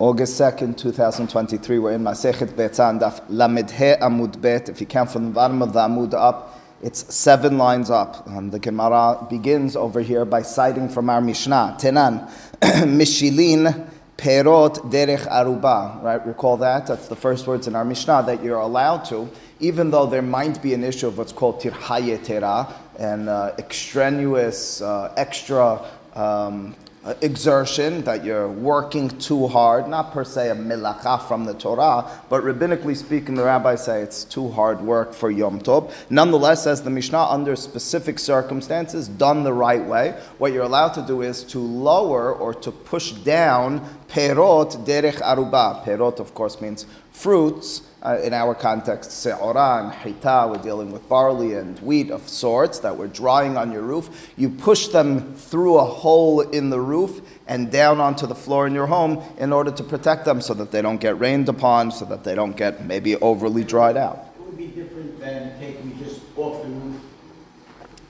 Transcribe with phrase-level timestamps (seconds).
[0.00, 1.80] August 2nd, 2023.
[1.80, 4.68] We're in Masechet Betza Daf Lamed Heh Amud Bet.
[4.68, 8.24] If you count from the bottom of the Amud up, it's seven lines up.
[8.28, 11.78] And the Gemara begins over here by citing from our Mishnah.
[11.80, 12.30] Tenan,
[12.60, 16.00] Mishilin Perot Derech Aruba.
[16.00, 16.24] Right?
[16.24, 16.86] Recall that?
[16.86, 19.28] That's the first words in our Mishnah that you're allowed to,
[19.58, 24.80] even though there might be an issue of what's called Tirhaye Tera and uh, extraneous,
[24.80, 25.84] uh, extra.
[26.14, 26.76] Um,
[27.08, 32.04] Uh, exertion, that you're working too hard, not per se a milacha from the Torah,
[32.28, 35.90] but rabbinically speaking, the rabbis say it's too hard work for Yom Tov.
[36.10, 41.02] Nonetheless, as the Mishnah, under specific circumstances, done the right way, what you're allowed to
[41.06, 45.82] do is to lower or to push down perot derech aruba.
[45.84, 46.84] Perot, of course, means
[47.18, 52.28] fruits uh, in our context, se'ora and hita, we're dealing with barley and wheat of
[52.28, 54.30] sorts that we're drying on your roof.
[54.36, 58.74] You push them through a hole in the roof and down onto the floor in
[58.74, 62.04] your home in order to protect them so that they don't get rained upon, so
[62.04, 64.28] that they don't get maybe overly dried out.
[64.36, 67.00] It would be different than taking just off the roof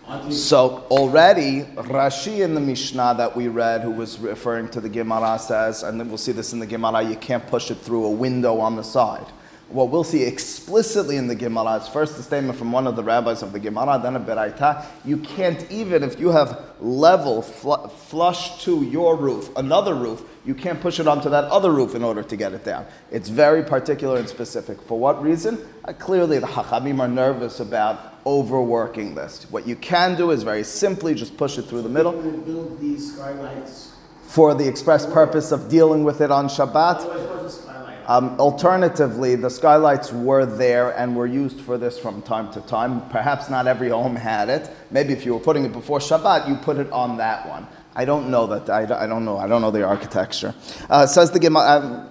[0.06, 4.88] onto So already Rashi in the Mishnah that we read, who was referring to the
[4.88, 8.04] Gemara, says, and then we'll see this in the Gemara, you can't push it through
[8.04, 9.26] a window on the side.
[9.70, 13.02] What we'll see explicitly in the Gemara is first a statement from one of the
[13.02, 14.86] rabbis of the Gemara, then a Beraita.
[15.04, 20.54] You can't even, if you have level fl- flush to your roof, another roof, you
[20.54, 22.86] can't push it onto that other roof in order to get it down.
[23.10, 24.80] It's very particular and specific.
[24.80, 25.58] For what reason?
[25.84, 29.46] Uh, clearly, the Hachamim are nervous about overworking this.
[29.50, 33.14] What you can do is very simply just push it through the middle build these
[33.14, 33.92] skylights.
[34.22, 36.96] for the express purpose of dealing with it on Shabbat.
[36.96, 37.98] Otherwise, what's a skylight?
[38.06, 43.08] Um, alternatively, the skylights were there and were used for this from time to time.
[43.08, 44.70] Perhaps not every home had it.
[44.90, 47.66] Maybe if you were putting it before Shabbat, you put it on that one.
[47.94, 48.68] I don't know that.
[48.70, 49.38] I, I don't know.
[49.38, 50.54] I don't know the architecture.
[50.90, 52.07] Uh, says the Gemara.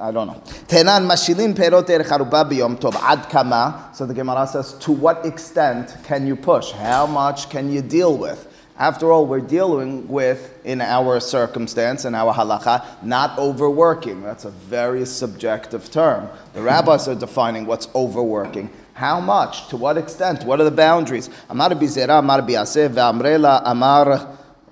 [0.00, 0.40] I don't know.
[0.68, 3.90] Mashilin perot er haruba biyom tov ad kama.
[3.92, 6.70] So the Gemara says, to what extent can you push?
[6.70, 8.46] How much can you deal with?
[8.78, 14.22] After all, we're dealing with, in our circumstance, in our halacha, not overworking.
[14.22, 16.28] That's a very subjective term.
[16.54, 18.70] The rabbis are defining what's overworking.
[18.94, 19.66] How much?
[19.70, 20.44] To what extent?
[20.44, 21.28] What are the boundaries?
[21.50, 22.42] Amar bizera, amar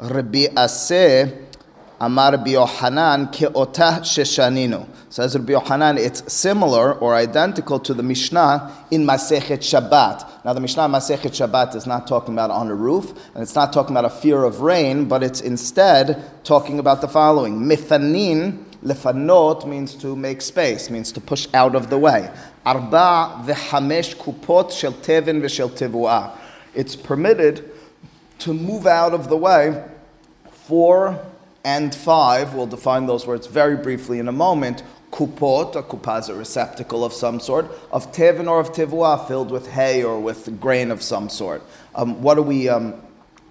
[0.01, 1.46] biaseh,
[1.99, 4.87] Amar Rabbi Yohanan ke'otah sheshaninu.
[5.09, 10.45] Says Rabbi Yohanan, it's similar or identical to the Mishnah in Masechet Shabbat.
[10.45, 13.55] Now the Mishnah in Masechet Shabbat is not talking about on a roof, and it's
[13.55, 17.61] not talking about a fear of rain, but it's instead talking about the following.
[17.61, 22.31] Mifanin, lefanot means to make space, means to push out of the way.
[22.67, 26.37] Arba v'hamesh kupot shel tevin v'shel.
[26.75, 27.71] It's permitted
[28.41, 29.83] to move out of the way
[30.51, 31.19] four
[31.67, 34.85] and five, we'll define those words very briefly in a moment.
[35.11, 39.51] Kupot, a kupa is a receptacle of some sort, of tevin or of tivua, filled
[39.51, 41.63] with hay or with grain of some sort.
[41.97, 42.69] Um, what are we?
[42.69, 42.95] Um,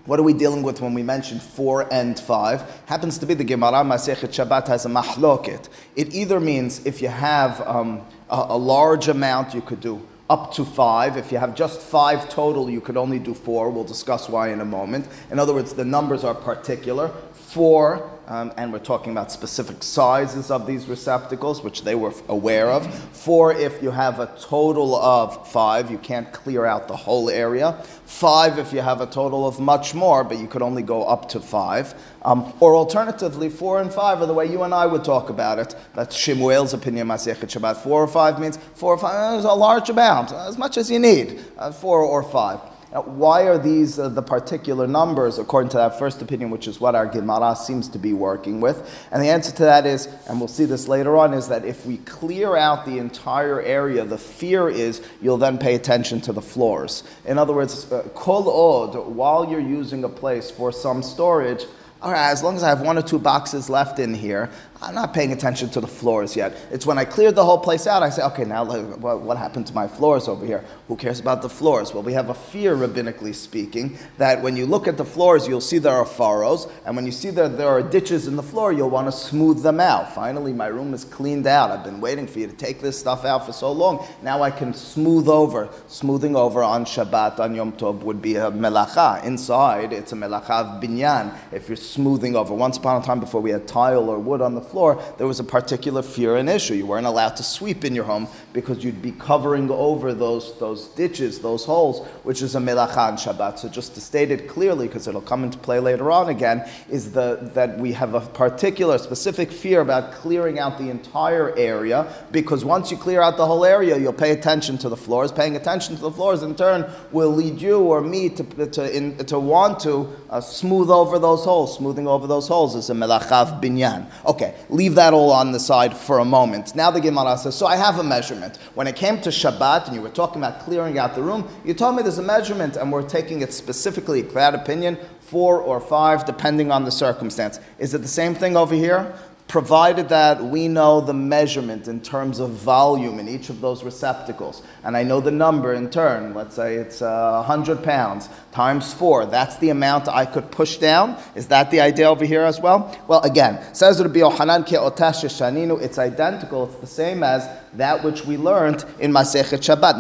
[0.06, 2.62] what are we dealing with when we mention four and five?
[2.86, 5.68] Happens to be the Gemara Masechet Shabbat has a mahloket.
[5.96, 10.54] It either means if you have um, a, a large amount, you could do up
[10.54, 11.18] to five.
[11.18, 13.70] If you have just five total, you could only do four.
[13.70, 15.08] We'll discuss why in a moment.
[15.32, 17.10] In other words, the numbers are particular.
[17.34, 22.70] Four, um, and we're talking about specific sizes of these receptacles, which they were aware
[22.70, 22.94] of.
[23.16, 27.74] Four, if you have a total of five, you can't clear out the whole area.
[28.06, 31.30] Five, if you have a total of much more, but you could only go up
[31.30, 31.94] to five.
[32.24, 35.60] Um, or alternatively, four and five are the way you and I would talk about
[35.60, 35.76] it.
[35.94, 37.78] That's Shemuel's opinion, Masechet Shabbat.
[37.78, 41.00] Four or five means four or five is a large amount, as much as you
[41.00, 42.60] need, uh, four or five.
[42.96, 46.80] Now, why are these uh, the particular numbers according to that first opinion, which is
[46.80, 48.90] what our Gemara seems to be working with?
[49.12, 51.86] And the answer to that is, and we'll see this later on, is that if
[51.86, 56.42] we clear out the entire area, the fear is you'll then pay attention to the
[56.42, 57.04] floors.
[57.26, 61.66] In other words, uh, kol od, while you're using a place for some storage,
[62.02, 64.50] all right, as long as I have one or two boxes left in here,
[64.86, 66.56] I'm not paying attention to the floors yet.
[66.70, 69.74] It's when I cleared the whole place out, I say, okay, now what happened to
[69.74, 70.64] my floors over here?
[70.88, 71.92] Who cares about the floors?
[71.92, 75.60] Well, we have a fear, rabbinically speaking, that when you look at the floors, you'll
[75.60, 78.72] see there are furrows, and when you see that there are ditches in the floor,
[78.72, 80.14] you'll want to smooth them out.
[80.14, 81.72] Finally, my room is cleaned out.
[81.72, 84.06] I've been waiting for you to take this stuff out for so long.
[84.22, 85.68] Now I can smooth over.
[85.88, 89.24] Smoothing over on Shabbat, on Yom Tov, would be a melacha.
[89.24, 91.36] Inside, it's a melacha of binyan.
[91.52, 92.54] If you're smoothing over.
[92.54, 95.26] Once upon a time, before we had tile or wood on the floor, floor, there
[95.26, 96.74] was a particular fear and issue.
[96.74, 100.90] You weren't allowed to sweep in your home because you'd be covering over those, those
[100.90, 103.58] ditches, those holes, which is a melacha on Shabbat.
[103.60, 107.14] So just to state it clearly, because it'll come into play later on again, is
[107.14, 112.66] the, that we have a particular, specific fear about clearing out the entire area, because
[112.66, 115.32] once you clear out the whole area, you'll pay attention to the floors.
[115.32, 119.16] Paying attention to the floors, in turn, will lead you or me to, to, in,
[119.26, 121.78] to want to uh, smooth over those holes.
[121.78, 124.10] Smoothing over those holes is a melachav binyan.
[124.26, 126.76] Okay, leave that all on the side for a moment.
[126.76, 128.58] Now the Gemara says, so I have a measurement.
[128.76, 131.74] When it came to Shabbat and you were talking about clearing out the room, you
[131.74, 136.26] told me there's a measurement and we're taking it specifically, that opinion, four or five,
[136.26, 137.60] depending on the circumstance.
[137.80, 139.18] Is it the same thing over here?
[139.48, 144.64] Provided that we know the measurement in terms of volume in each of those receptacles,
[144.84, 149.26] and I know the number in turn, let's say it's uh, 100 pounds times four,
[149.26, 151.18] that's the amount I could push down.
[151.36, 152.98] Is that the idea over here as well?
[153.08, 158.38] Well, again, says Rabbi Yohanan shaninu, it's identical, it's the same as that which we
[158.38, 159.96] learned in Masechet Shabbat.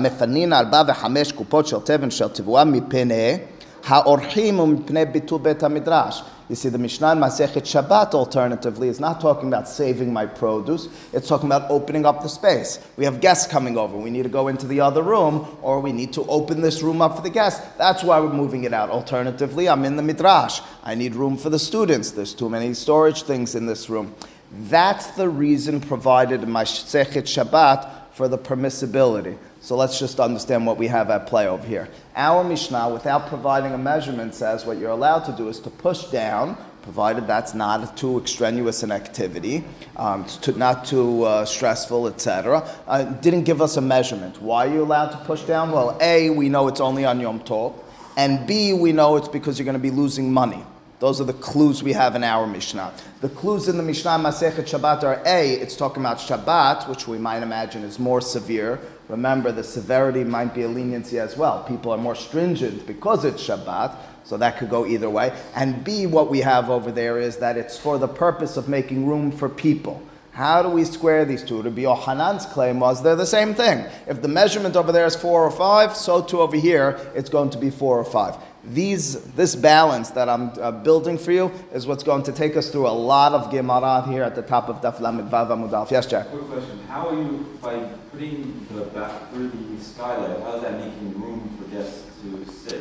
[3.86, 10.14] Ha'orchim midrash you see, the Mishnah in Masechet Shabbat alternatively is not talking about saving
[10.14, 12.78] my produce, it's talking about opening up the space.
[12.98, 15.92] We have guests coming over, we need to go into the other room, or we
[15.92, 17.66] need to open this room up for the guests.
[17.80, 18.92] That's why we're moving it out.
[18.92, 20.62] Alternatively, I'm in the Midrash.
[20.84, 22.12] I need room for the students.
[22.12, 24.14] There's too many storage things in this room.
[24.52, 29.36] That's the reason provided in Masechet Shabbat for the permissibility.
[29.66, 31.90] So let's just understand what we have at play over here.
[32.16, 36.04] Our Mishnah, without providing a measurement, says what you're allowed to do is to push
[36.12, 39.64] down, provided that's not too extraneous an activity,
[39.96, 42.70] um, to, not too uh, stressful, etc.
[42.86, 44.40] Uh, didn't give us a measurement.
[44.40, 45.72] Why are you allowed to push down?
[45.72, 47.74] Well, A, we know it's only on Yom Tov,
[48.16, 50.64] and B, we know it's because you're going to be losing money.
[51.00, 52.94] Those are the clues we have in our Mishnah.
[53.22, 57.18] The clues in the Mishnah Masechet Shabbat are A, it's talking about Shabbat, which we
[57.18, 58.80] might imagine is more severe.
[59.08, 61.64] Remember, the severity might be a leniency as well.
[61.64, 65.38] People are more stringent because it's Shabbat, so that could go either way.
[65.56, 69.06] And B, what we have over there is that it's for the purpose of making
[69.06, 70.02] room for people.
[70.32, 71.64] How do we square these two?
[71.64, 73.86] To be claim was they're the same thing.
[74.06, 77.52] If the measurement over there is four or five, so too over here it's going
[77.52, 78.36] to be four or five
[78.68, 82.70] these, this balance that I'm uh, building for you is what's going to take us
[82.70, 86.28] through a lot of Gemara here at the top of Daf Lamed Vav Yes, Jack.
[86.28, 87.78] Quick question: How are you by
[88.12, 90.40] putting the back through the skylight?
[90.42, 92.15] How is that making room for guests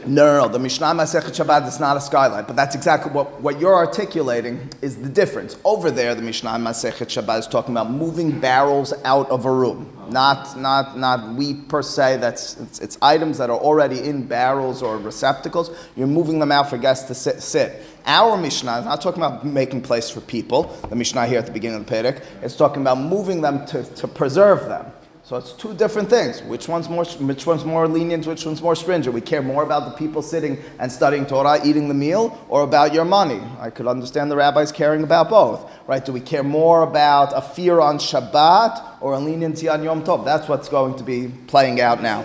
[0.07, 0.49] No, no, no.
[0.49, 4.69] The Mishnah Masechet Shabbat is not a skylight, but that's exactly what, what you're articulating
[4.83, 5.57] is the difference.
[5.65, 9.95] Over there, the Mishnah Masechet Shabbat is talking about moving barrels out of a room
[10.11, 12.19] not, not, not wheat per se.
[12.19, 15.71] That's, it's, it's, items that are already in barrels or receptacles.
[15.97, 17.43] You're moving them out for guests to sit.
[17.43, 17.83] sit.
[18.07, 20.65] Our Mishnah is not talking about making place for people.
[20.89, 23.83] The Mishnah here at the beginning of the Perek It's talking about moving them to,
[23.83, 24.93] to preserve them.
[25.27, 26.43] So it's two different things.
[26.43, 29.15] Which one's more, which one's more lenient, which one's more stringent?
[29.15, 32.93] We care more about the people sitting and studying Torah, eating the meal, or about
[32.93, 33.41] your money?
[33.59, 36.05] I could understand the rabbis caring about both, right?
[36.05, 40.27] Do we care more about a fear on Shabbat or a leniency on Yom Tov?
[40.27, 42.23] That's what's going to be playing out now.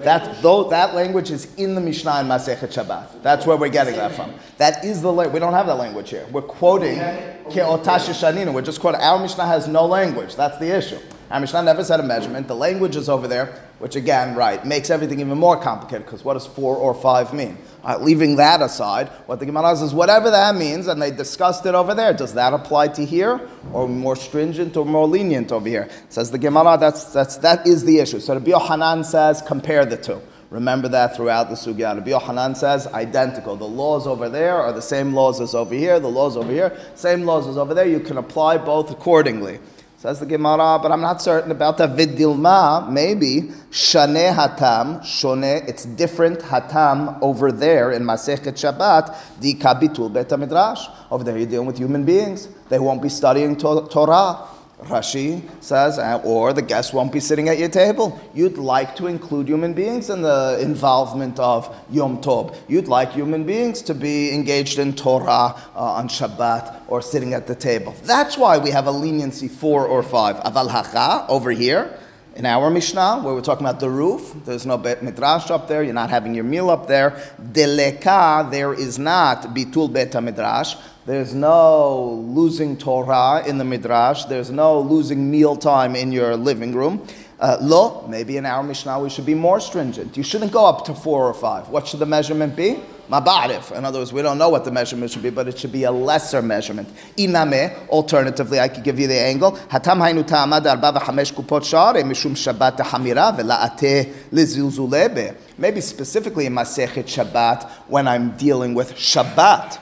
[0.00, 3.22] That, though, that language is in the Mishnah and Masechet Shabbat.
[3.22, 4.34] That's where we're getting that from.
[4.58, 5.34] That is the language.
[5.34, 6.26] We don't have that language here.
[6.30, 8.52] We're quoting Ke'otash Shanina.
[8.52, 9.00] We're just quoting.
[9.00, 10.36] Our Mishnah has no language.
[10.36, 10.98] That's the issue.
[11.30, 12.48] Our Mishnah never said a measurement.
[12.48, 13.46] The language is over there,
[13.80, 17.58] which again, right, makes everything even more complicated because what does four or five mean?
[17.84, 21.74] Uh, leaving that aside, what the Gemara says, whatever that means, and they discussed it
[21.74, 25.90] over there, does that apply to here, or more stringent or more lenient over here?
[26.08, 28.20] Says the Gemara, that's, that's, that is the issue.
[28.20, 30.22] So the Hanan says, compare the two.
[30.50, 31.94] Remember that throughout the Sugya.
[31.94, 33.54] Rabbi Yohanan says identical.
[33.54, 36.00] The laws over there are the same laws as over here.
[36.00, 37.86] The laws over here, same laws as over there.
[37.86, 39.60] You can apply both accordingly.
[39.98, 41.96] Says the Gemara, but I'm not certain about that.
[41.96, 45.42] Vidilma, maybe shane hatam, shone.
[45.42, 49.40] It's different hatam over there in Masechet Shabbat.
[49.40, 50.86] Di kabitul bet midrash.
[51.10, 52.46] Over there, you're dealing with human beings.
[52.68, 54.46] They won't be studying to- Torah.
[54.84, 58.20] Rashi says, uh, or the guests won't be sitting at your table.
[58.32, 62.56] You'd like to include human beings in the involvement of Yom Tov.
[62.68, 67.46] You'd like human beings to be engaged in Torah uh, on Shabbat or sitting at
[67.46, 67.94] the table.
[68.04, 70.36] That's why we have a leniency four or five.
[70.36, 71.97] Aval over here
[72.38, 75.82] in our Mishnah, where we're talking about the roof, there's no bet midrash up there.
[75.82, 77.20] You're not having your meal up there.
[77.42, 80.76] Deleka, there is not bitul bet midrash.
[81.04, 84.26] There's no losing Torah in the midrash.
[84.26, 87.04] There's no losing meal time in your living room.
[87.40, 90.16] Uh, lo, maybe in our Mishnah we should be more stringent.
[90.16, 91.68] You shouldn't go up to four or five.
[91.70, 92.78] What should the measurement be?
[93.08, 93.76] Mabarif.
[93.76, 95.84] In other words, we don't know what the measurement should be, but it should be
[95.84, 96.88] a lesser measurement.
[97.16, 99.52] Iname, alternatively, I could give you the angle.
[99.52, 105.36] Hatam hainu ta'amad arba v'chamesh kupot share mishum shabbat hamira ve'la'ate lizilzulebe.
[105.56, 109.80] Maybe specifically in Masechet Shabbat when I'm dealing with Shabbat.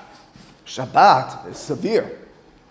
[0.64, 2.18] Shabbat is severe.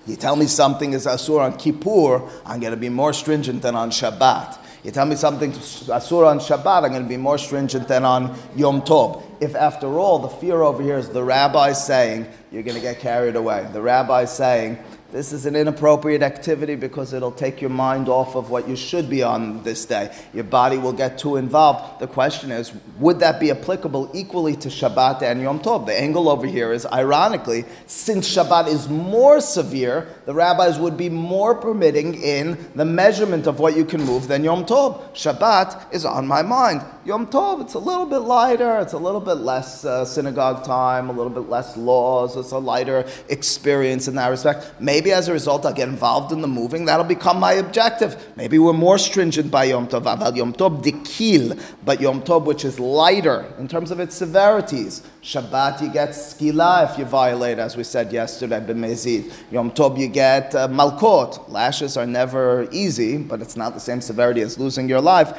[0.08, 3.76] You tell me something is asur on Kippur, I'm going to be more stringent than
[3.76, 4.60] on Shabbat.
[4.86, 8.38] You tell me something asur on Shabbat, I'm going to be more stringent than on
[8.56, 9.24] Yom Tov.
[9.42, 13.00] If after all the fear over here is the rabbi saying you're going to get
[13.00, 14.78] carried away, the rabbi saying
[15.12, 19.10] this is an inappropriate activity because it'll take your mind off of what you should
[19.10, 20.14] be on this day.
[20.34, 22.00] Your body will get too involved.
[22.00, 25.86] The question is, would that be applicable equally to Shabbat and Yom Tov?
[25.86, 31.10] The angle over here is, ironically, since Shabbat is more severe, the rabbis would be
[31.10, 35.02] more permitting in the measurement of what you can move than Yom Tov.
[35.14, 36.82] Shabbat is on my mind.
[37.06, 41.08] Yom Tov, it's a little bit lighter, it's a little bit less uh, synagogue time,
[41.08, 44.74] a little bit less laws, it's a lighter experience in that respect.
[44.80, 48.34] Maybe as a result, I'll get involved in the moving, that'll become my objective.
[48.36, 52.66] Maybe we're more stringent by Yom Tov, Aval Yom Tov dikil, but Yom Tov, which
[52.66, 55.04] is lighter in terms of its severities.
[55.22, 59.32] Shabbat, you get skila if you violate, as we said yesterday, b'mezid.
[59.52, 61.50] Yom Tov, you get uh, malkot.
[61.50, 65.34] Lashes are never easy, but it's not the same severity as losing your life.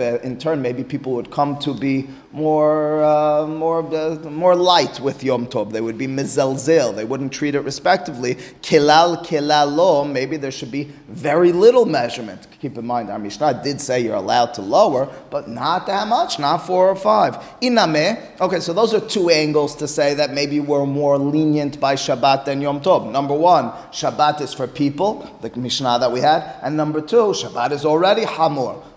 [0.00, 5.22] In turn, maybe people would come to be more, uh, more, uh, more light with
[5.22, 5.72] Yom Tov.
[5.72, 6.94] They would be mizelzel.
[6.94, 8.34] They wouldn't treat it respectively.
[8.62, 10.10] Kilal kilalo.
[10.10, 12.48] Maybe there should be very little measurement.
[12.60, 16.38] Keep in mind, our Mishnah did say you're allowed to lower, but not that much,
[16.38, 17.36] not four or five.
[17.62, 18.20] Iname.
[18.40, 22.46] Okay, so those are two angles to say that maybe we're more lenient by Shabbat
[22.46, 23.10] than Yom Tov.
[23.10, 27.70] Number one, Shabbat is for people, the Mishnah that we had, and number two, Shabbat
[27.70, 28.24] is already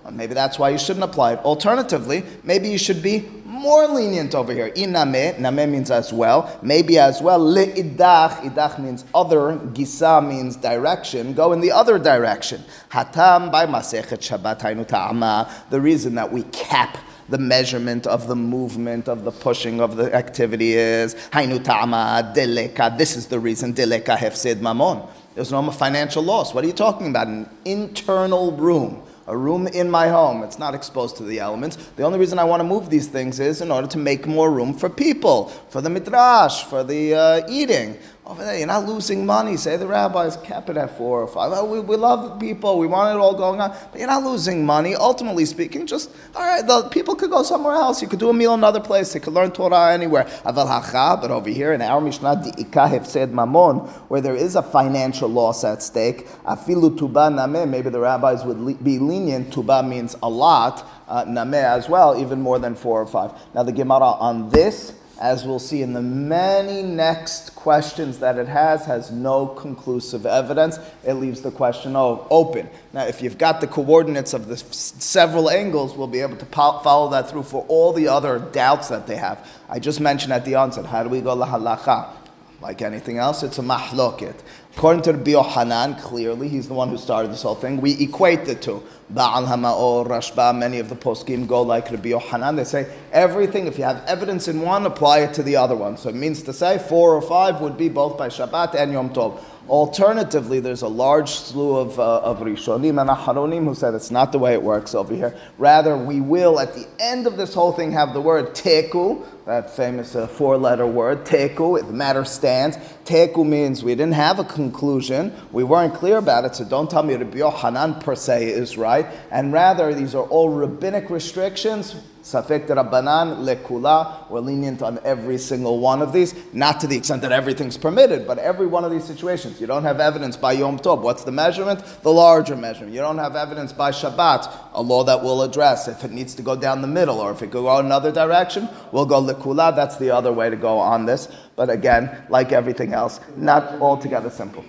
[0.07, 0.15] hamur.
[0.15, 1.39] Maybe that's why you shouldn't apply it.
[1.39, 4.69] Alternatively, maybe you should be more lenient over here.
[4.71, 6.59] Iname, name means as well.
[6.61, 7.39] Maybe as well.
[7.39, 9.57] Le'idach, idach means other.
[9.73, 11.33] Gisa means direction.
[11.33, 12.63] Go in the other direction.
[12.91, 15.51] Hatam by Masechet Shabbat Ta'ama.
[15.69, 16.97] The reason that we cap
[17.29, 22.97] the measurement of the movement of the pushing of the activity is Hainu Ta'ama Deleka.
[22.97, 25.09] This is the reason Deleka Hefsid Mamon.
[25.35, 26.53] There's no financial loss.
[26.53, 27.27] What are you talking about?
[27.27, 30.43] An internal room a room in my home.
[30.43, 31.75] It's not exposed to the elements.
[31.95, 34.49] The only reason I want to move these things is in order to make more
[34.49, 37.97] room for people, for the midrash, for the uh, eating.
[38.27, 39.55] Over there, you're not losing money.
[39.55, 41.65] Say the rabbis kept it at four or five.
[41.65, 42.77] we, we love people.
[42.77, 43.69] We want it all going on.
[43.89, 44.95] But you're not losing money.
[44.95, 48.01] Ultimately speaking, just, all right, the people could go somewhere else.
[48.01, 49.13] You could do a meal another place.
[49.13, 50.25] They could learn Torah anywhere.
[50.43, 52.65] Aval hacha, but over here in our Mishnah, di
[53.05, 57.99] said mamon, where there is a financial loss at stake, afilu tuba name, maybe the
[58.01, 59.53] rabbis would be lenient.
[59.53, 60.85] Tuba means a lot.
[61.07, 63.31] Uh, name as well, even more than four or five.
[63.55, 68.47] Now the Gemara on this as we'll see in the many next questions that it
[68.47, 70.79] has, has no conclusive evidence.
[71.05, 72.69] It leaves the question open.
[72.93, 77.09] Now, if you've got the coordinates of the several angles, we'll be able to follow
[77.11, 79.47] that through for all the other doubts that they have.
[79.69, 82.16] I just mentioned at the onset, how do we go lahalacha?
[82.59, 84.33] Like anything else, it's a mahloket.
[84.75, 88.45] According to Rabbi Yohanan, clearly, he's the one who started this whole thing, we equate
[88.45, 88.81] the two.
[89.13, 92.55] Ba'al Hama'or, Rashba, many of the poskim go like Rabbi Yohanan.
[92.55, 95.97] They say everything, if you have evidence in one, apply it to the other one.
[95.97, 99.11] So it means to say four or five would be both by Shabbat and Yom
[99.11, 99.39] Tov.
[99.69, 104.31] Alternatively, there's a large slew of, uh, of Rishonim and Aharonim who said it's not
[104.31, 105.35] the way it works over here.
[105.57, 109.73] Rather, we will, at the end of this whole thing, have the word teku, that
[109.73, 112.75] famous uh, four letter word, teku, the matter stands.
[113.05, 117.01] Teku means we didn't have a conclusion, we weren't clear about it, so don't tell
[117.01, 119.05] me Rabbi Yohanan per se is right.
[119.31, 121.95] And rather, these are all rabbinic restrictions
[122.27, 127.21] Safek Rabbanan lekula, we're lenient on every single one of these, not to the extent
[127.21, 129.61] that everything's permitted, but every one of these situations.
[129.61, 130.99] You don't have evidence by Yom Tov.
[130.99, 131.85] What's the measurement?
[132.03, 132.93] The larger measurement.
[132.93, 136.41] You don't have evidence by Shabbat, a law that we'll address if it needs to
[136.41, 139.75] go down the middle or if it could go another direction, we'll go lekula.
[139.75, 141.27] That's the other way to go on this.
[141.55, 144.63] But again, like everything else, not altogether simple.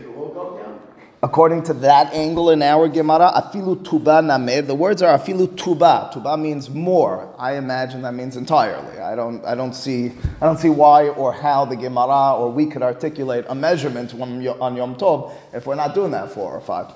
[1.20, 4.64] According to that angle in our Gemara, afilu tuba name.
[4.64, 6.10] The words are afilu tuba.
[6.12, 7.34] Tuba means more.
[7.36, 9.00] I imagine that means entirely.
[9.00, 12.66] I don't, I don't see, I don't see why or how the Gemara or we
[12.66, 14.40] could articulate a measurement on
[14.76, 16.86] Yom Tov if we're not doing that four or five.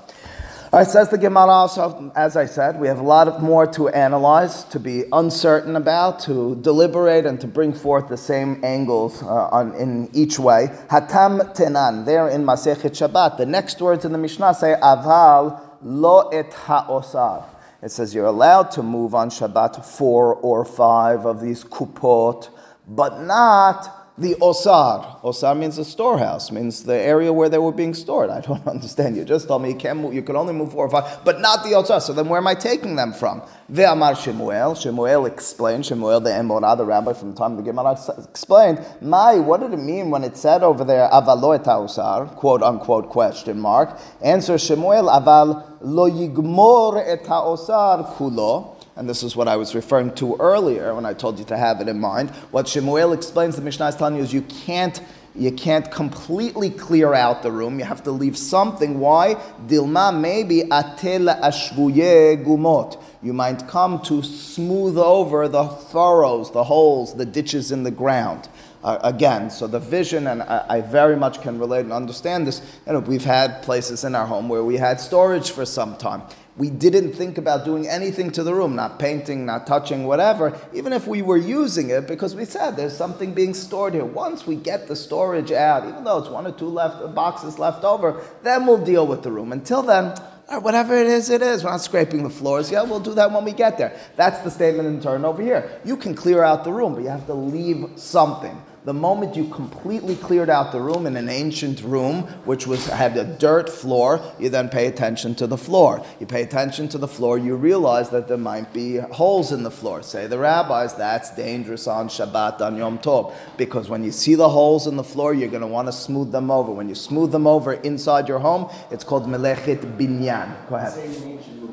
[0.74, 1.68] Right, says the Gemara.
[1.68, 6.20] So, as I said, we have a lot more to analyze, to be uncertain about,
[6.20, 10.68] to deliberate, and to bring forth the same angles uh, on, in each way.
[10.88, 12.06] Hatam tenan.
[12.06, 17.44] There in Masechet Shabbat, the next words in the Mishnah say aval lo et haosar.
[17.82, 22.48] It says you're allowed to move on Shabbat four or five of these kupot
[22.88, 25.20] but not the osar.
[25.22, 28.28] Osar means a storehouse, means the area where they were being stored.
[28.28, 29.16] I don't understand.
[29.16, 31.40] You just told me you can move, you can only move four or five, but
[31.40, 32.00] not the osar.
[32.00, 33.42] So then where am I taking them from?
[33.72, 34.74] Ve'amar Shemuel.
[34.74, 35.86] Shemuel explained.
[35.86, 38.84] Shemuel the Amora, the rabbi from the time of the Gemara, explained.
[39.00, 42.34] My, what did it mean when it said over there avalo et osar?
[42.36, 43.98] Quote unquote question mark.
[44.20, 50.14] Answer Shemuel aval lo yigmor et osar kulo and this is what I was referring
[50.16, 52.30] to earlier when I told you to have it in mind.
[52.50, 55.00] What Shemuel explains, the Mishnah is telling you is you can't
[55.34, 57.78] you can't completely clear out the room.
[57.78, 59.00] You have to leave something.
[59.00, 59.36] Why?
[59.66, 63.02] Dilma maybe atel ashvuye gumot.
[63.22, 68.50] You might come to smooth over the furrows, the holes, the ditches in the ground.
[68.84, 72.60] Uh, again, so the vision, and I, I, very much can relate and understand this.
[72.84, 76.22] You know, we've had places in our home where we had storage for some time
[76.56, 80.92] we didn't think about doing anything to the room, not painting, not touching, whatever, even
[80.92, 84.04] if we were using it, because we said there's something being stored here.
[84.04, 87.58] Once we get the storage out, even though it's one or two left uh, boxes
[87.58, 89.50] left over, then we'll deal with the room.
[89.50, 90.14] Until then,
[90.60, 91.64] whatever it is, it is.
[91.64, 92.70] We're not scraping the floors.
[92.70, 93.98] Yeah, we'll do that when we get there.
[94.16, 95.80] That's the statement in turn over here.
[95.86, 99.48] You can clear out the room, but you have to leave something the moment you
[99.48, 104.20] completely cleared out the room in an ancient room, which was had a dirt floor,
[104.40, 106.04] you then pay attention to the floor.
[106.18, 109.70] You pay attention to the floor, you realize that there might be holes in the
[109.70, 110.02] floor.
[110.02, 114.48] Say the rabbis, that's dangerous on Shabbat, on Yom Tov, because when you see the
[114.48, 116.72] holes in the floor, you're going to want to smooth them over.
[116.72, 120.68] When you smooth them over inside your home, it's called melechet binyan.
[120.68, 120.92] Go ahead.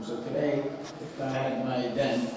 [0.01, 0.63] So today,
[1.01, 2.31] if I had my den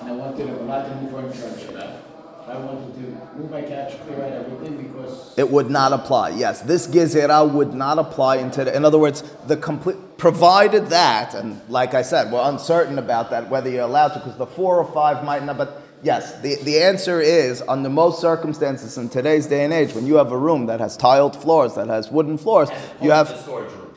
[0.00, 1.99] and I wanted a lot of new furniture.
[2.48, 5.38] I wanted to move my couch, clear out everything because.
[5.38, 6.30] It would not apply.
[6.30, 8.64] Yes, this gezerah would not apply into.
[8.64, 13.30] The, in other words, the complete provided that, and like I said, we're uncertain about
[13.30, 15.58] that whether you're allowed to, because the four or five might not.
[15.58, 20.06] But yes, the, the answer is under most circumstances in today's day and age, when
[20.06, 22.68] you have a room that has tiled floors, that has wooden floors,
[23.00, 23.28] you have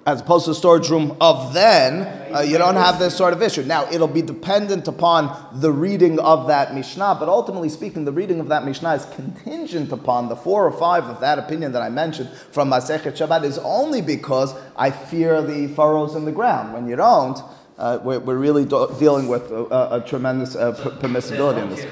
[0.05, 2.01] as opposed to storage room of then,
[2.33, 3.63] uh, you don't have this sort of issue.
[3.63, 8.41] Now, it'll be dependent upon the reading of that Mishnah, but ultimately speaking, the reading
[8.41, 11.89] of that Mishnah is contingent upon the four or five of that opinion that I
[11.89, 16.73] mentioned from Masechet Shabbat is only because I fear the furrows in the ground.
[16.73, 17.39] When you don't,
[17.77, 21.85] uh, we're, we're, really do- dealing with a, a tremendous uh, p- permissibility in this.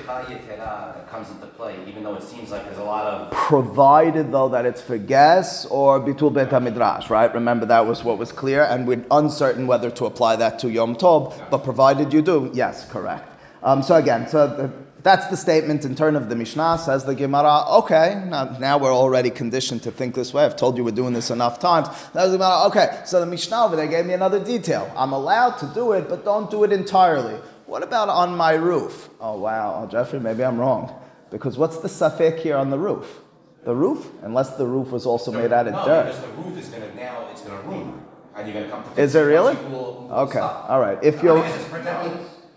[1.10, 3.32] comes into play, even though it seems like there's a lot of.
[3.32, 7.34] Provided though that it's for guests or bitul bet midrash, right?
[7.34, 10.96] Remember that was what was clear, and we're uncertain whether to apply that to Yom
[10.96, 11.50] Tov.
[11.50, 13.28] But provided you do, yes, correct.
[13.64, 14.72] Um, so again, so the,
[15.04, 17.66] that's the statement in turn of the Mishnah, says the Gemara.
[17.80, 20.46] Okay, now, now, we're already conditioned to think this way.
[20.46, 21.88] I've told you we're doing this enough times.
[22.14, 24.92] Now the Gemara, okay, so the Mishnah over there gave me another detail.
[24.96, 27.40] I'm allowed to do it, but don't do it entirely.
[27.66, 29.10] What about on my roof?
[29.20, 30.94] Oh, wow, oh, Jeffrey, maybe I'm wrong.
[31.30, 33.22] Because what's the safek here on the roof?
[33.64, 34.10] The roof?
[34.24, 36.06] Unless the roof was also made out of no, dirt.
[36.08, 38.02] because the roof is going to now, it's going to ruin.
[38.36, 39.56] And you're going to come to Is it really?
[39.56, 40.98] Okay, all right.
[41.02, 41.44] If you're.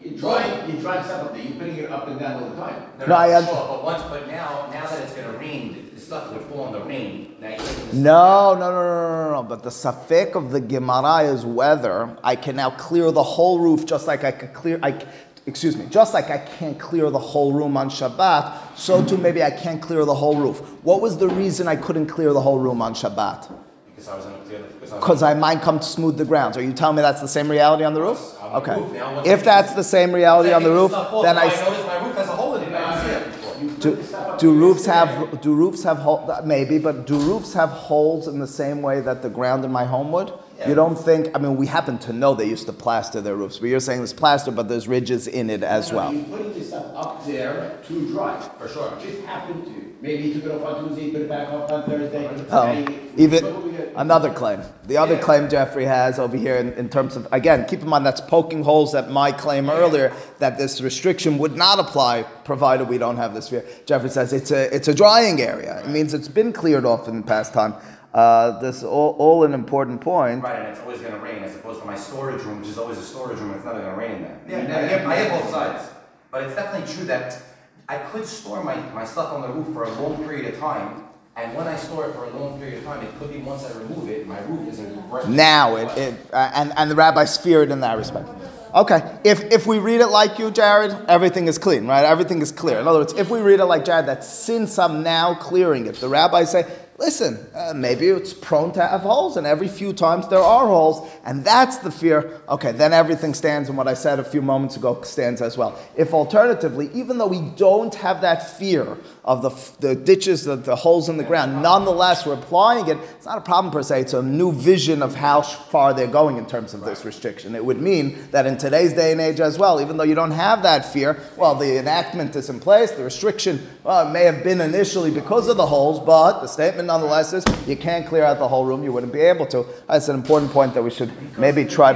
[0.04, 2.82] You're drawing, you're up there, you're putting it up and down all the time.
[2.98, 6.00] No, No, no, I sure, but once, but now, now that it's gonna rain, the
[6.00, 7.36] stuff would fall in the rain.
[7.40, 9.42] Now you're taking the stuff No, no, no, no, no, no.
[9.44, 13.86] But the safek of the Gemara is whether I can now clear the whole roof
[13.86, 14.78] just like I could clear.
[14.82, 15.02] I,
[15.46, 19.42] excuse me, just like I can't clear the whole room on Shabbat, so too maybe
[19.42, 20.58] I can't clear the whole roof.
[20.84, 23.50] What was the reason I couldn't clear the whole room on Shabbat?
[23.96, 25.02] Because I was the, because I was.
[25.02, 26.58] Because I might come to smooth the grounds.
[26.58, 28.34] Are you telling me that's the same reality on the roof?
[28.54, 28.80] Okay.
[28.98, 31.44] now, If that's the same reality on the roof, then I.
[31.44, 33.62] I noticed my roof has a hole in it, I didn't see that before.
[33.62, 37.06] You put Do, the stuff up do roofs have do roofs have hole, maybe, but
[37.06, 40.32] do roofs have holes in the same way that the ground in my home would?
[40.66, 41.34] You don't think?
[41.34, 43.98] I mean, we happen to know they used to plaster their roofs, but you're saying
[44.00, 46.14] there's plaster, but there's ridges in it as No, no, well.
[46.14, 48.40] You're putting this stuff up there to dry.
[48.58, 48.92] For sure.
[48.98, 49.94] It just happened to.
[50.00, 52.28] Maybe you took it off on Tuesday, put it back off on Thursday.
[52.50, 54.60] Oh, even another claim.
[54.86, 55.20] The other Yeah.
[55.22, 58.62] claim Jeffrey has over here, in, in terms of again, keep in mind that's poking
[58.64, 63.32] holes at my claim earlier that this restriction would not apply provided we don't have
[63.34, 63.64] this fear.
[63.86, 65.80] Jeffrey says it's a it's a drying area.
[65.82, 67.74] It means it's been cleared off in the past time.
[68.14, 70.42] Uh, this is all, all an important point.
[70.44, 72.96] Right, and it's always gonna rain as opposed to my storage room, which is always
[72.96, 74.40] a storage room, it's never gonna rain in there.
[74.48, 75.90] Yeah, I yeah, get, I get both sides.
[76.30, 77.42] But it's definitely true that
[77.88, 81.02] I could store my, my stuff on the roof for a long period of time,
[81.36, 83.64] and when I store it for a long period of time, it could be once
[83.64, 85.10] I remove it, my roof isn't.
[85.10, 85.28] burnt.
[85.30, 88.28] Now it, it uh, and and the rabbis fear it in that respect.
[88.74, 92.04] Okay, if if we read it like you, Jared, everything is clean, right?
[92.04, 92.78] Everything is clear.
[92.78, 95.96] In other words, if we read it like Jared, that since I'm now clearing it,
[95.96, 96.64] the rabbis say
[96.98, 101.08] listen, uh, maybe it's prone to have holes, and every few times there are holes,
[101.24, 102.40] and that's the fear.
[102.48, 105.78] Okay, then everything stands, and what I said a few moments ago stands as well.
[105.96, 110.76] If alternatively, even though we don't have that fear of the, the ditches, the, the
[110.76, 114.12] holes in the ground, nonetheless we're applying it, it's not a problem per se, it's
[114.12, 117.54] a new vision of how far they're going in terms of this restriction.
[117.54, 120.30] It would mean that in today's day and age as well, even though you don't
[120.30, 124.42] have that fear, well, the enactment is in place, the restriction well, it may have
[124.42, 128.38] been initially because of the holes, but the statement nonetheless is you can't clear out
[128.38, 129.66] the whole room, you wouldn't be able to.
[129.86, 131.92] That's an important point that we should maybe try.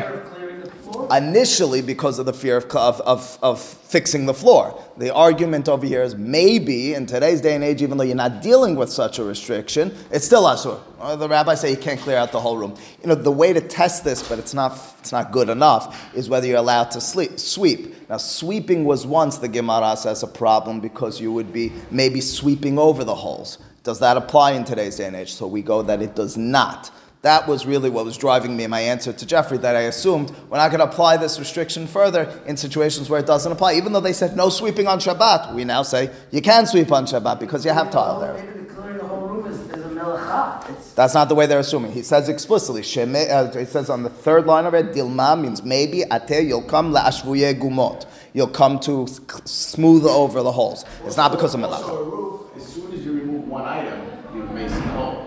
[1.11, 4.83] Initially, because of the fear of, of, of, of fixing the floor.
[4.99, 8.43] The argument over here is maybe in today's day and age, even though you're not
[8.43, 10.81] dealing with such a restriction, it's still asur.
[11.01, 12.75] Uh, The rabbis say you can't clear out the whole room.
[13.03, 16.29] You know, the way to test this, but it's not, it's not good enough, is
[16.29, 18.09] whether you're allowed to sleep, sweep.
[18.11, 22.79] Now, sweeping was once the Gemara says a problem because you would be maybe sweeping
[22.79, 23.59] over the holes.
[23.85, 25.33] Does that apply in today's day and age?
[25.33, 26.91] So we go that it does not.
[27.23, 30.31] That was really what was driving me in my answer to Jeffrey, that I assumed
[30.49, 33.75] we're not going to apply this restriction further in situations where it doesn't apply.
[33.75, 37.07] Even though they said no sweeping on Shabbat, we now say you can sweep on
[37.07, 38.35] Shabbat because you have tile there.
[38.35, 40.95] Maybe clearing the whole room is, is a melacha.
[40.95, 41.91] That's not the way they're assuming.
[41.91, 45.65] He says explicitly, sheme, uh, it says on the third line of it, dilma means
[45.65, 48.07] maybe, ate, you'll come la'ashvuye gumot.
[48.33, 49.09] You'll come to
[49.45, 50.85] smooth over the holes.
[51.05, 51.99] It's not because of So melacha.
[51.99, 54.03] a roof, as soon as you remove one item,
[54.33, 55.25] you may see the hole.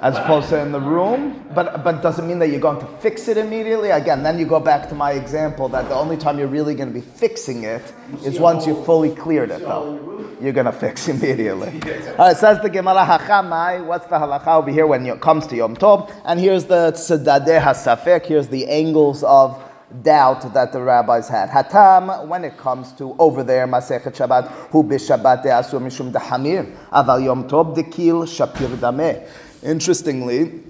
[0.00, 3.28] As opposed to in the room, but but doesn't mean that you're going to fix
[3.28, 3.90] it immediately.
[3.90, 6.88] Again, then you go back to my example that the only time you're really going
[6.88, 7.82] to be fixing it
[8.22, 10.36] is once you've fully cleared it, though.
[10.38, 11.68] You're going to fix immediately.
[12.18, 13.86] All right, says the Gemara Hachamai.
[13.86, 16.12] What's the halacha over here when it comes to Yom Tov?
[16.26, 18.26] And here's the tzedadeh hasafek.
[18.26, 19.62] Here's the angles of
[20.02, 21.48] doubt that the rabbis had.
[21.48, 27.24] Hatam, when it comes to over there, Masechet Shabbat, hu b'Shabbat de'asu mishum dehamir, aval
[27.24, 29.26] Yom Tov dekil shapir dameh.
[29.66, 30.62] Interestingly,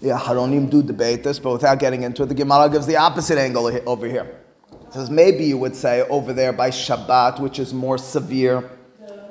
[0.00, 3.38] the Aharonim do debate this, but without getting into it, the Gemara gives the opposite
[3.38, 4.26] angle over here.
[4.88, 8.68] It says maybe you would say over there by Shabbat, which is more severe,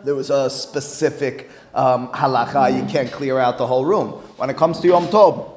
[0.06, 4.12] there was a specific um, halacha, you can't clear out the whole room.
[4.38, 5.52] When it comes to Yom Tov,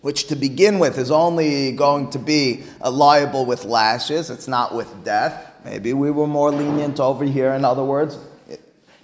[0.00, 4.74] which to begin with is only going to be uh, liable with lashes, it's not
[4.74, 5.52] with death.
[5.66, 8.18] Maybe we were more lenient over here, in other words.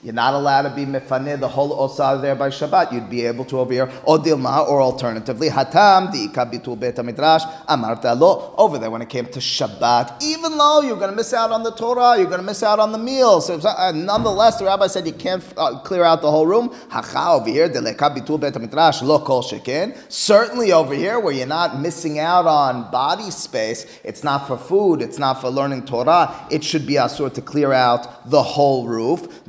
[0.01, 2.93] You're not allowed to be mefaneh the whole osar there by Shabbat.
[2.93, 7.43] You'd be able to over here, or dilma, or alternatively, hatam di bitul bet midrash
[7.69, 8.55] amarta lo.
[8.57, 11.65] Over there, when it came to Shabbat, even though you're going to miss out on
[11.65, 13.49] the Torah, you're going to miss out on the meals.
[13.51, 16.73] Nonetheless, the rabbi said you can't uh, clear out the whole room.
[16.91, 19.97] Hacha over here, deleka bitul bet midrash lo kol sheken.
[20.13, 25.03] Certainly over here, where you're not missing out on body space, it's not for food,
[25.03, 26.47] it's not for learning Torah.
[26.53, 29.43] It should be asur to clear out the whole roof.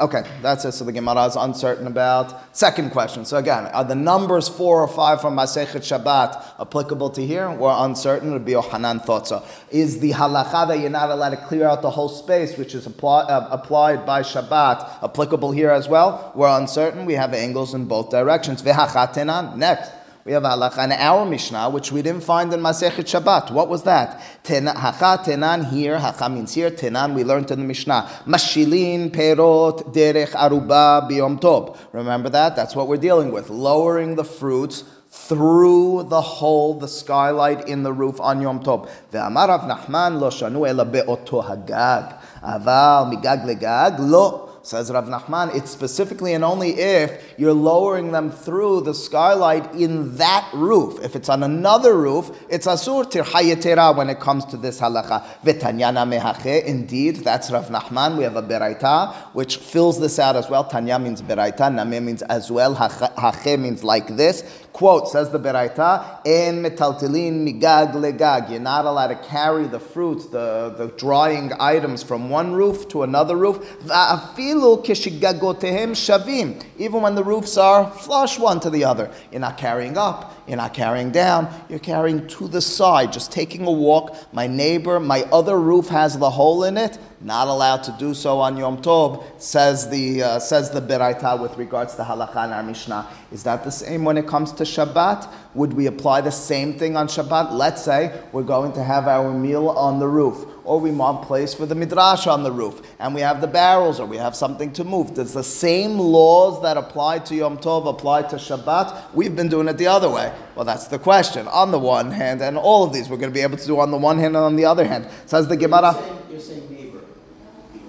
[0.00, 0.72] Okay, that's it.
[0.72, 2.56] So the Gemara is uncertain about.
[2.56, 3.24] Second question.
[3.24, 7.50] So again, are the numbers four or five from Masechet Shabbat applicable to here?
[7.50, 8.30] We're uncertain.
[8.30, 9.44] It would be Yohanan thought so.
[9.70, 12.86] Is the halacha that you're not allowed to clear out the whole space, which is
[12.86, 16.32] apply, uh, applied by Shabbat, applicable here as well?
[16.34, 17.06] We're uncertain.
[17.06, 18.64] We have angles in both directions.
[18.64, 19.99] Next.
[20.30, 23.50] We have halacha in our Mishnah, which we didn't find in Masechet Shabbat.
[23.50, 24.20] What was that?
[24.44, 28.08] Tena, hacha tenan here, hacha means here, tenan we learned in the Mishnah.
[28.26, 31.76] Mashilin perot derech aruba biyom tov.
[31.92, 32.54] Remember that?
[32.54, 33.50] That's what we're dealing with.
[33.50, 38.88] Lowering the fruits through the hole, the skylight in the roof on Yom Tov.
[39.10, 42.16] Ve'amar Rav Nachman lo shanu ela be'oto hagag.
[42.40, 44.49] Aval migag legag lo.
[44.62, 50.16] Says Rav Nachman, it's specifically and only if you're lowering them through the skylight in
[50.18, 51.02] that roof.
[51.02, 55.24] If it's on another roof, it's asur tirhayetera when it comes to this halacha.
[55.44, 58.18] V'tanyana mehache, indeed, that's Rav Nachman.
[58.18, 60.64] We have a beraita which fills this out as well.
[60.64, 64.42] Tanya means beraita, name means as well, hache means like this.
[64.72, 68.50] Quote, says the beraita, en metaltilin migag legag.
[68.50, 73.02] You're not allowed to carry the fruits, the, the drying items from one roof to
[73.02, 73.58] another roof.
[73.82, 76.64] Va'afilu kishigagotehem shavim.
[76.78, 79.10] Even when the roofs are flush one to the other.
[79.30, 83.66] You're not carrying up, you're not carrying down, you're carrying to the side, just taking
[83.66, 84.16] a walk.
[84.32, 86.96] My neighbor, my other roof has the hole in it.
[87.22, 91.54] Not allowed to do so on Yom Tov, says the uh, says the Beraita with
[91.58, 93.06] regards to Halakha and our Mishnah.
[93.30, 95.28] Is that the same when it comes to Shabbat?
[95.54, 97.52] Would we apply the same thing on Shabbat?
[97.52, 101.52] Let's say we're going to have our meal on the roof, or we want place
[101.52, 104.72] for the midrash on the roof, and we have the barrels, or we have something
[104.72, 105.12] to move.
[105.12, 109.12] Does the same laws that apply to Yom Tov apply to Shabbat?
[109.12, 110.32] We've been doing it the other way.
[110.56, 111.46] Well, that's the question.
[111.48, 113.78] On the one hand, and all of these we're going to be able to do
[113.78, 115.06] on the one hand and on the other hand.
[115.26, 115.92] Says the Gemara.
[115.92, 116.76] You're saying, you're saying neighbor.
[116.76, 117.79] Would- Is said-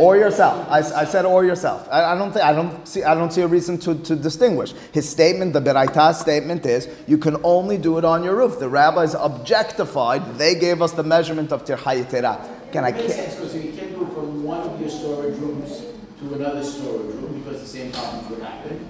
[0.00, 0.66] Or yourself.
[0.68, 1.88] I, I said or yourself.
[1.90, 4.72] I, I don't think I don't see I don't see a reason to, to distinguish.
[4.92, 8.58] His statement, the Beraita statement is you can only do it on your roof.
[8.58, 12.68] The rabbis objectified, they gave us the measurement of tirhayitera.
[12.70, 14.90] Again, I It makes can't sense, because you can't do it from one of your
[14.90, 15.82] storage rooms
[16.18, 18.88] to another storage room, because the same problems would happen.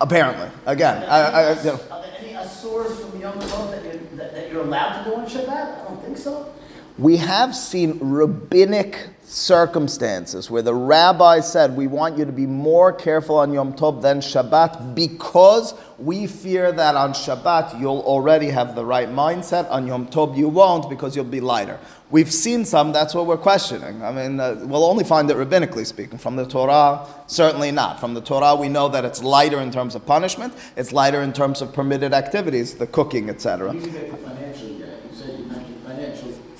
[0.00, 0.48] apparently.
[0.66, 3.94] Again, I, I, I- you know, Are there any asurs from Yom Tov that you're,
[4.16, 5.80] that, that you're allowed to do on Shabbat?
[5.80, 6.52] I don't think so.
[6.98, 12.92] We have seen rabbinic circumstances where the rabbi said, We want you to be more
[12.92, 18.74] careful on Yom Tov than Shabbat because we fear that on Shabbat you'll already have
[18.74, 19.70] the right mindset.
[19.70, 21.78] On Yom Tov you won't because you'll be lighter.
[22.10, 24.04] We've seen some, that's what we're questioning.
[24.04, 26.18] I mean, uh, we'll only find it rabbinically speaking.
[26.18, 27.98] From the Torah, certainly not.
[27.98, 31.32] From the Torah, we know that it's lighter in terms of punishment, it's lighter in
[31.32, 33.74] terms of permitted activities, the cooking, etc.
[33.74, 35.74] You can get the financial, yeah, you said you mentioned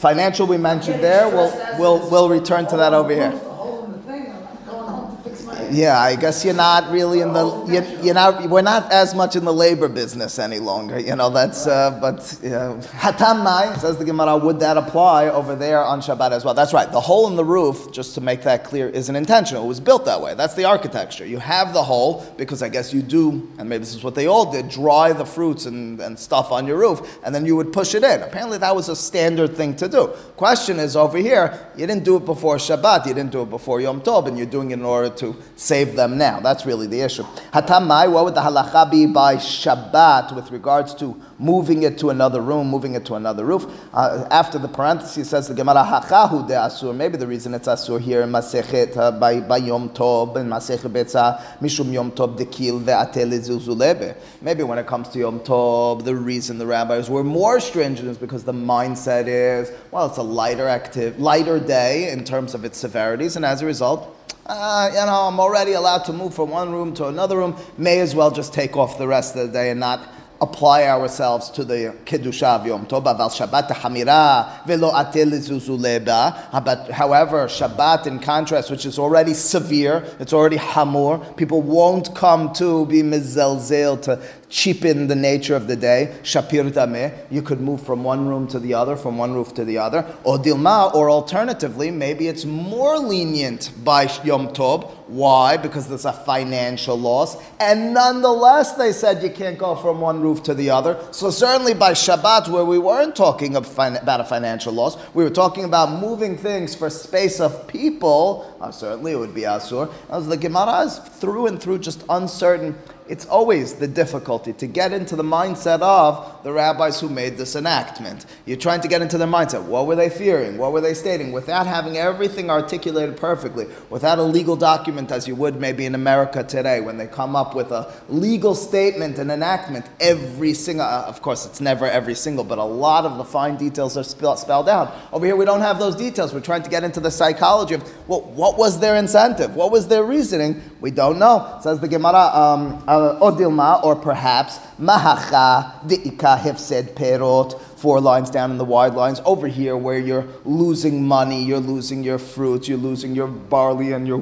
[0.04, 0.46] financial.
[0.46, 1.26] We mentioned there.
[1.30, 3.30] We'll we'll we'll return to that over here.
[3.30, 5.53] The hole in the thing, I'm going home to fix my.
[5.70, 9.36] Yeah, I guess you're not really in the you're, you're not we're not as much
[9.36, 10.98] in the labor business any longer.
[10.98, 12.80] You know that's uh, but yeah.
[12.92, 14.36] hatam mai says the Gemara.
[14.36, 16.54] Would that apply over there on Shabbat as well?
[16.54, 16.90] That's right.
[16.90, 19.64] The hole in the roof, just to make that clear, isn't intentional.
[19.64, 20.34] It was built that way.
[20.34, 21.26] That's the architecture.
[21.26, 24.26] You have the hole because I guess you do, and maybe this is what they
[24.26, 27.72] all did: dry the fruits and, and stuff on your roof, and then you would
[27.72, 28.22] push it in.
[28.22, 30.08] Apparently, that was a standard thing to do.
[30.36, 33.80] Question is over here, you didn't do it before Shabbat, you didn't do it before
[33.80, 36.40] Yom Tov, and you're doing it in order to save them now.
[36.40, 37.22] That's really the issue.
[37.52, 42.40] Hatamai, what would the halacha be by Shabbat with regards to moving it to another
[42.40, 43.66] room, moving it to another roof?
[43.92, 46.94] Uh, after the parenthesis says the Gemara hachahu de asur.
[46.94, 50.90] Maybe the reason it's asur here in Masechet uh, by, by Yom Tov in Masechet
[50.90, 54.16] Betza mishum Yom Tov dekil ve'atel zuzulebe.
[54.40, 58.18] Maybe when it comes to Yom Tov, the reason the rabbis were more stringent is
[58.18, 62.78] because the mindset is well, it's a lighter active, lighter day in terms of its
[62.78, 64.16] severities, and as a result.
[64.46, 67.56] Uh, you know, I'm already allowed to move from one room to another room.
[67.78, 70.06] May as well just take off the rest of the day and not
[70.40, 73.04] apply ourselves to the kedusha of Yom Tov.
[73.04, 76.64] Aval Shabbat hamira velo atel.
[76.64, 81.36] But however, Shabbat in contrast, which is already severe, it's already hamur.
[81.36, 86.14] People won't come to be mizelzel to cheapen the nature of the day.
[86.22, 87.12] Shapir dameh.
[87.30, 90.04] You could move from one room to the other, from one roof to the other.
[90.24, 94.90] Or dilma, or alternatively, maybe it's more lenient by Yom Tov.
[95.06, 95.58] Why?
[95.58, 97.36] Because there's a financial loss.
[97.60, 100.98] And nonetheless, they said you can't go from one roof to the other.
[101.10, 105.64] So certainly by Shabbat, where we weren't talking about a financial loss, we were talking
[105.64, 108.50] about moving things for space of people.
[108.60, 109.92] Uh, certainly it would be Asur.
[110.08, 112.74] As the Gemara is through and through just uncertain.
[113.06, 117.54] It's always the difficulty to get into the mindset of the rabbis who made this
[117.54, 118.24] enactment.
[118.46, 119.62] You're trying to get into their mindset.
[119.62, 120.56] What were they fearing?
[120.56, 121.30] What were they stating?
[121.30, 126.42] Without having everything articulated perfectly, without a legal document as you would maybe in America
[126.42, 131.20] today, when they come up with a legal statement and enactment, every single, uh, of
[131.20, 134.68] course, it's never every single, but a lot of the fine details are spell, spelled
[134.68, 134.94] out.
[135.12, 136.32] Over here, we don't have those details.
[136.32, 139.54] We're trying to get into the psychology of, well, what was their incentive?
[139.54, 140.62] What was their reasoning?
[140.80, 141.58] We don't know.
[141.62, 148.52] Says the Gemara, um, Uh, Odilma, or perhaps Mahacha Di'ika Hefsed Perot, four lines down
[148.52, 149.20] in the wide lines.
[149.24, 154.06] Over here, where you're losing money, you're losing your fruits, you're losing your barley and
[154.06, 154.20] your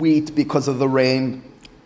[0.00, 1.44] wheat because of the rain.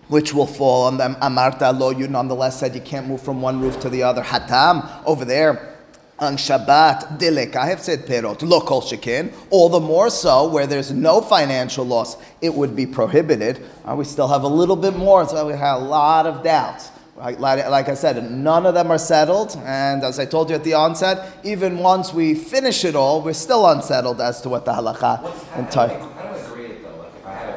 [0.09, 1.16] Which will fall on them.
[1.16, 4.23] Amarta lo, you nonetheless said you can't move from one roof to the other.
[4.23, 5.71] Hatam, over there,
[6.18, 10.66] on Shabbat, dilek, I have said perot, lo kol shekin, all the more so where
[10.66, 13.61] there's no financial loss, it would be prohibited.
[13.85, 16.90] Uh, we still have a little bit more, so we have a lot of doubts.
[17.16, 20.64] Like, like I said, none of them are settled, and as I told you at
[20.64, 24.72] the onset, even once we finish it all, we're still unsettled as to what the
[24.72, 25.88] halacha What's, how, entire.
[25.88, 26.96] how, I, how do I grade it though?
[26.96, 27.55] Like if I had,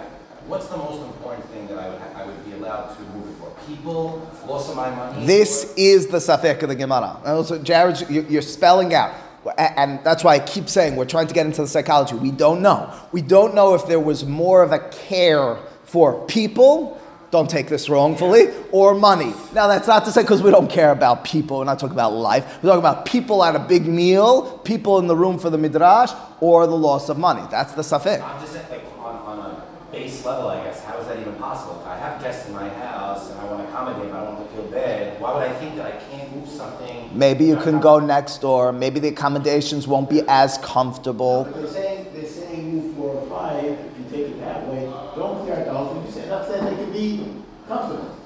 [0.48, 3.40] what's the most important thing that I would, I would be allowed to move it
[3.40, 3.50] for?
[3.66, 4.25] People,
[4.56, 5.26] loss my money?
[5.26, 7.18] This is the Safek of the Gemara.
[7.26, 9.12] And also, Jared, you- you're spelling out.
[9.58, 12.16] And that's why I keep saying we're trying to get into the psychology.
[12.16, 12.90] We don't know.
[13.12, 17.88] We don't know if there was more of a care for people, don't take this
[17.88, 19.34] wrongfully, or money.
[19.54, 21.60] Now, that's not to say because we don't care about people.
[21.60, 22.44] We're not talking about life.
[22.64, 26.12] We're talking about people at a big meal, people in the room for the midrash,
[26.40, 27.44] or the loss of money.
[27.52, 28.24] That's the Safek.
[28.24, 29.64] I'm just saying, like on, on a
[29.96, 30.84] base level, I guess.
[30.84, 31.80] How is that even possible?
[31.82, 34.36] If I have guests in my house and I want to accommodate them, I don't
[34.36, 35.22] want them to feel bad.
[35.22, 37.10] Why would I think that I can't move something?
[37.18, 38.74] Maybe you can go next door.
[38.74, 41.46] Maybe the accommodations won't be as comfortable.
[41.46, 44.84] But They're saying, they're saying move four or five, if you take it that way,
[45.16, 47.26] don't clear out the whole thing, you say, enough that they can be
[47.68, 48.18] comfortable.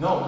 [0.00, 0.20] No.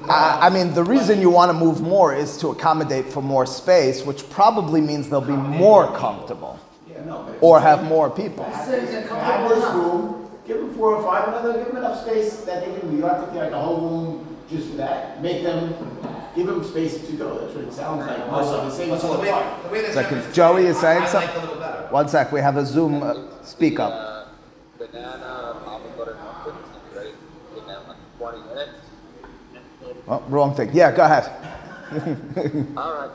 [0.00, 0.06] no.
[0.08, 3.44] I I mean, the reason you want to move more is to accommodate for more
[3.44, 5.32] space, which probably means they'll be
[5.66, 6.58] more comfortable.
[6.90, 8.44] Yeah, no, or have more people.
[8.44, 12.00] He said he's Have comfortable room, give them four or five, another, give them enough
[12.00, 15.22] space that they can, you don't have to take the whole room just for that.
[15.22, 15.74] Make them,
[16.34, 18.18] give them space to go, that's what it sounds like.
[18.30, 18.90] Most of the same.
[18.90, 21.28] Also, the way, the way this Second, happens, Joey is saying I, I something?
[21.30, 21.88] like a little better.
[21.90, 23.02] One sec, we have a Zoom.
[23.02, 23.92] Uh, speak up.
[23.92, 24.24] uh,
[24.78, 26.56] banana, avocado, and muffins,
[26.96, 27.14] right?
[27.56, 28.70] In like 20 minutes.
[30.08, 30.70] Oh, wrong thing.
[30.72, 31.30] Yeah, go ahead.
[32.76, 33.10] All right.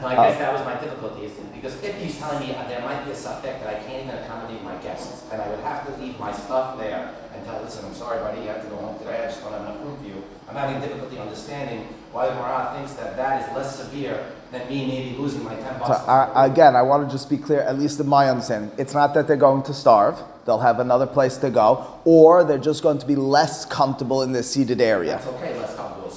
[0.00, 2.80] Well, I guess that was my difficulty, is because if he's telling me uh, there
[2.80, 5.86] might be a subject that I can't even accommodate my guests, and I would have
[5.86, 8.76] to leave my stuff there and tell, listen, I'm sorry, buddy, you have to go
[8.76, 10.24] home today, I just don't have enough room for you.
[10.48, 14.86] I'm having difficulty understanding why the Morale thinks that that is less severe than me
[14.86, 15.92] maybe losing my ten So.
[15.92, 18.70] I, again, I want to just be clear, at least in my understanding.
[18.76, 22.58] It's not that they're going to starve; they'll have another place to go, or they're
[22.58, 25.12] just going to be less comfortable in the seated area.
[25.12, 26.12] That's okay, less comfortable.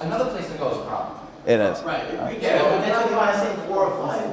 [0.00, 0.73] Another place to go is a problem.
[1.46, 1.82] It is.
[1.82, 4.30] Right, if you get, but that's why I say four or five.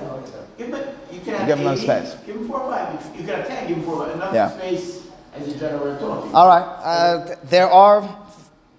[0.57, 2.15] Give them, you can have Give them enough space.
[2.25, 4.13] give them four or five, If you can have ten, give them four, Yeah.
[4.13, 4.99] enough space
[5.35, 6.33] as a general talking.
[6.35, 6.65] All right.
[6.83, 8.01] Uh, th- there are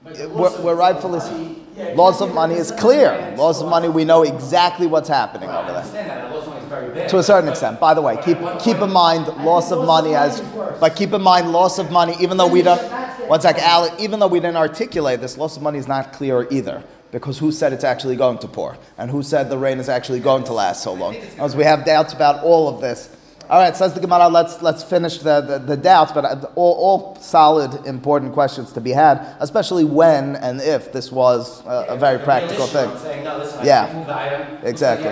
[0.05, 3.35] But the we're, of we're rightfully money- yeah, laws of money is clear.
[3.37, 5.77] Laws of money, we know exactly what's happening I over there.
[5.79, 7.09] understand that, and the law is very bad.
[7.09, 7.81] To a certain but- extent.
[7.81, 10.41] By the way, but keep one keep in point- mind loss of money as,
[10.81, 12.15] but keep in mind loss of money.
[12.21, 12.81] Even though we don't,
[13.29, 13.95] one sec, Alec.
[13.99, 16.83] Even though we didn't articulate this, loss of money is not clear either.
[17.13, 20.19] Because who said it's actually going to pour, and who said the rain is actually
[20.21, 21.15] going to last so long?
[21.39, 23.15] As we have doubts about all of this.
[23.51, 24.29] All right, says the Gemara.
[24.29, 28.81] Let's let's finish the, the, the doubts, but uh, all, all solid, important questions to
[28.81, 32.97] be had, especially when and if this was a, a very practical thing.
[32.99, 33.87] Saying, no, listen, Yeah.
[33.87, 34.59] can't move the item.
[34.65, 35.09] Exactly.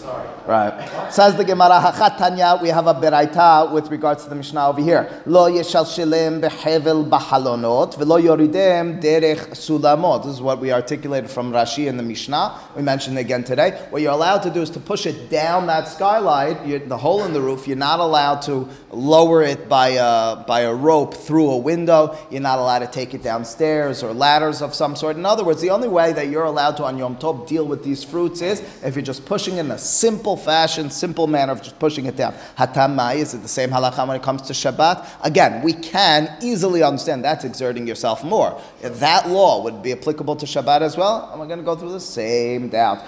[0.00, 0.28] Sorry.
[0.46, 1.12] Right.
[1.12, 5.22] Says the Gemara, Hachatanya, we have a beraita with regards to the Mishnah over here.
[5.26, 10.24] Lo yeshalshilim behevel bahalonot, velo yoridem derech sulamot.
[10.24, 12.58] This is what we articulated from Rashi in the Mishnah.
[12.74, 13.86] We mentioned again today.
[13.90, 17.34] What you're allowed to do is to push it down that skylight, the hole in
[17.34, 17.68] the roof.
[17.68, 22.16] You're not allowed to lower it by a, by a rope through a window.
[22.30, 25.16] You're not allowed to take it downstairs or ladders of some sort.
[25.16, 27.84] In other words, the only way that you're allowed to on Yom Tov deal with
[27.84, 31.78] these fruits is if you're just pushing in a simple fashion, simple manner of just
[31.78, 32.34] pushing it down.
[32.56, 35.06] Hatam mai, is it the same halacha when it comes to Shabbat?
[35.22, 38.60] Again, we can easily understand that's exerting yourself more.
[38.80, 41.92] That law would be applicable to Shabbat as well, and we're going to go through
[41.92, 43.04] the same doubt.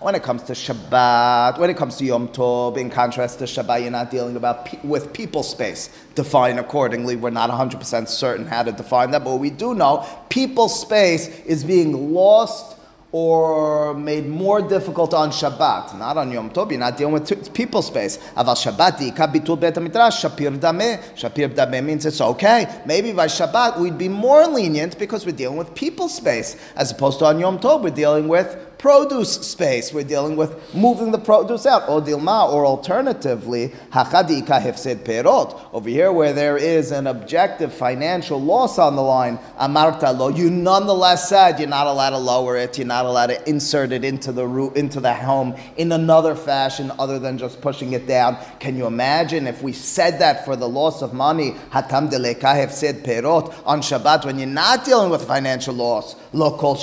[0.00, 3.82] When it comes to Shabbat, when it comes to Yom Tov, in contrast to Shabbat,
[3.82, 5.88] you're not dealing about pe- with people space.
[6.14, 7.16] Define accordingly.
[7.16, 11.64] We're not 100% certain how to define that, but we do know people space is
[11.64, 12.73] being lost
[13.16, 16.68] or made more difficult on Shabbat, not on Yom Tov.
[16.72, 18.18] You're not dealing with people space.
[18.36, 21.00] Aval Shabbat di'ika bitul bet shapir dameh.
[21.14, 22.82] Shapir dameh means it's okay.
[22.84, 27.20] Maybe by Shabbat we'd be more lenient because we're dealing with people space, as opposed
[27.20, 29.92] to on Yom Tov we're dealing with produce space.
[29.92, 35.58] We're dealing with moving the produce out, or dilma, or alternatively, hachadika hefsed perot.
[35.72, 40.50] Over here, where there is an objective financial loss on the line, amarta lo, you
[40.50, 44.32] nonetheless said you're not allowed to lower it, you're not allowed to insert it into
[44.32, 48.36] the root, into the home in another fashion other than just pushing it down.
[48.60, 53.02] Can you imagine if we said that for the loss of money, hatam deleka hefsed
[53.04, 56.74] perot on Shabbat, when you're not dealing with financial loss, lo kol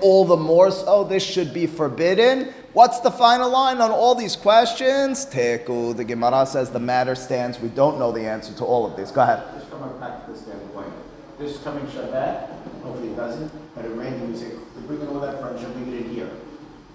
[0.00, 2.52] all the more so this should be forbidden.
[2.72, 5.26] What's the final line on all these questions?
[5.26, 7.58] Teku, the Gemara says the matter stands.
[7.58, 9.10] We don't know the answer to all of these.
[9.10, 9.42] Go ahead.
[9.54, 10.92] Just from a practical standpoint,
[11.38, 12.48] this coming Shabbat,
[12.82, 15.92] hopefully it doesn't, but it rained and we say, we're bringing all that furniture, bring
[15.92, 16.30] it in here.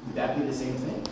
[0.05, 1.03] Would that be the same thing?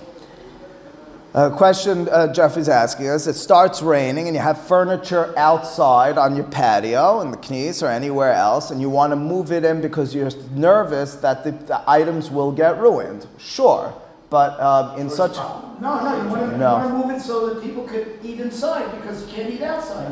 [1.36, 6.34] A question uh, is asking us: It starts raining, and you have furniture outside on
[6.34, 9.82] your patio in the knees or anywhere else, and you want to move it in
[9.82, 13.28] because you're nervous that the, the items will get ruined.
[13.38, 13.94] Sure,
[14.30, 16.74] but um, in such No, no, you want to, you No.
[16.78, 20.06] want to move it so that people could eat inside because you can't eat outside.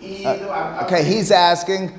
[0.00, 1.92] I'm- okay, he's asking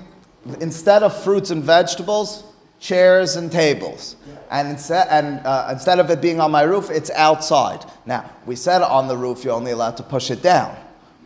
[0.60, 2.46] instead of fruits and vegetables,
[2.82, 4.18] chairs and tables.
[4.50, 7.86] And instead, and uh, instead of it being on my roof, it's outside.
[8.06, 10.76] Now, we said on the roof you're only allowed to push it down.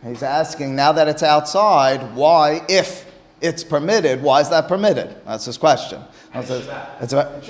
[0.04, 5.16] He's asking now that it's outside, why, if it's permitted, why is that permitted?
[5.24, 6.02] That's his question.
[6.38, 6.50] It's
[7.00, 7.42] it's about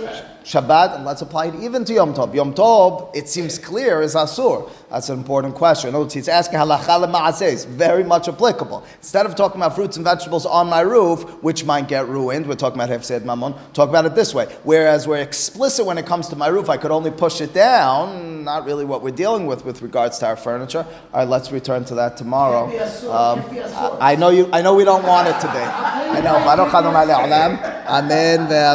[0.44, 2.32] Shabbat, and let's apply it even to Yom Tov.
[2.32, 4.70] Yom Tov, it seems clear, is Asur.
[4.88, 5.92] That's an important question.
[5.92, 7.52] Notice he's asking halacha lema'aseh.
[7.52, 8.84] It's very much applicable.
[8.98, 12.54] Instead of talking about fruits and vegetables on my roof, which might get ruined, we're
[12.54, 13.54] talking about hefsed mammon.
[13.72, 14.46] Talk about it this way.
[14.62, 18.44] Whereas we're explicit when it comes to my roof, I could only push it down.
[18.44, 20.86] Not really what we're dealing with with regards to our furniture.
[21.12, 22.68] All right, let's return to that tomorrow.
[22.70, 23.98] Can't be Asur, Um, can't be Asur.
[24.00, 24.48] I, I know you.
[24.52, 25.58] I know we don't want it to be.
[25.58, 26.34] I know.
[26.44, 27.58] Baruch Adonai le'olam.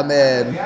[0.02, 0.58] Amen.